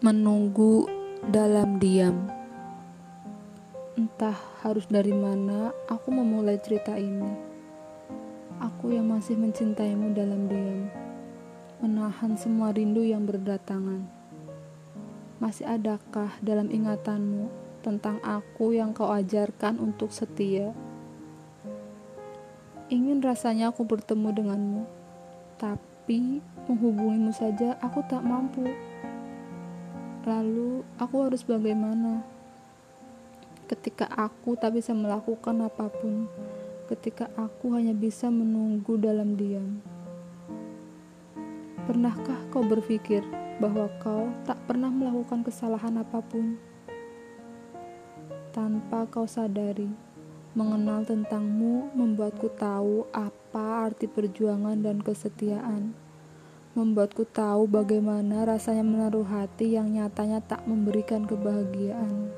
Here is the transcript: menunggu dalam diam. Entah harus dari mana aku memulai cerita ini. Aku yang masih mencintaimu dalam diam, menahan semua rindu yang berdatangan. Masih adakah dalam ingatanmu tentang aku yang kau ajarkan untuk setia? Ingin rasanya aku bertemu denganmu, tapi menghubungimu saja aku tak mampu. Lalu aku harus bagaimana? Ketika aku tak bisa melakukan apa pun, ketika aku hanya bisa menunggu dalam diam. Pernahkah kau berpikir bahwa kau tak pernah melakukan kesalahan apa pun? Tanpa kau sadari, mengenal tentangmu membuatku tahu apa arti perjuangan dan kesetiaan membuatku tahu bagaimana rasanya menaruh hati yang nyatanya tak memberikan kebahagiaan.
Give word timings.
menunggu 0.00 0.88
dalam 1.28 1.76
diam. 1.76 2.24
Entah 4.00 4.32
harus 4.64 4.88
dari 4.88 5.12
mana 5.12 5.76
aku 5.92 6.08
memulai 6.08 6.56
cerita 6.56 6.96
ini. 6.96 7.28
Aku 8.64 8.96
yang 8.96 9.12
masih 9.12 9.36
mencintaimu 9.36 10.16
dalam 10.16 10.48
diam, 10.48 10.88
menahan 11.84 12.32
semua 12.40 12.72
rindu 12.72 13.04
yang 13.04 13.28
berdatangan. 13.28 14.08
Masih 15.36 15.68
adakah 15.68 16.32
dalam 16.40 16.72
ingatanmu 16.72 17.52
tentang 17.84 18.24
aku 18.24 18.72
yang 18.72 18.96
kau 18.96 19.12
ajarkan 19.12 19.76
untuk 19.76 20.16
setia? 20.16 20.72
Ingin 22.88 23.20
rasanya 23.20 23.68
aku 23.68 23.84
bertemu 23.84 24.32
denganmu, 24.32 24.82
tapi 25.60 26.40
menghubungimu 26.64 27.36
saja 27.36 27.76
aku 27.84 28.00
tak 28.08 28.24
mampu. 28.24 28.64
Lalu 30.20 30.84
aku 31.00 31.16
harus 31.24 31.40
bagaimana? 31.40 32.20
Ketika 33.64 34.04
aku 34.04 34.52
tak 34.52 34.76
bisa 34.76 34.92
melakukan 34.92 35.64
apa 35.64 35.88
pun, 35.88 36.28
ketika 36.92 37.32
aku 37.40 37.72
hanya 37.72 37.96
bisa 37.96 38.28
menunggu 38.28 39.00
dalam 39.00 39.32
diam. 39.32 39.80
Pernahkah 41.88 42.36
kau 42.52 42.60
berpikir 42.60 43.24
bahwa 43.64 43.88
kau 43.96 44.28
tak 44.44 44.60
pernah 44.68 44.92
melakukan 44.92 45.40
kesalahan 45.40 45.96
apa 46.04 46.20
pun? 46.20 46.60
Tanpa 48.52 49.08
kau 49.08 49.24
sadari, 49.24 49.88
mengenal 50.52 51.08
tentangmu 51.08 51.96
membuatku 51.96 52.52
tahu 52.60 53.08
apa 53.08 53.88
arti 53.88 54.04
perjuangan 54.04 54.84
dan 54.84 55.00
kesetiaan 55.00 56.09
membuatku 56.74 57.26
tahu 57.26 57.66
bagaimana 57.66 58.46
rasanya 58.46 58.86
menaruh 58.86 59.26
hati 59.26 59.74
yang 59.74 59.90
nyatanya 59.90 60.38
tak 60.44 60.62
memberikan 60.70 61.26
kebahagiaan. 61.26 62.30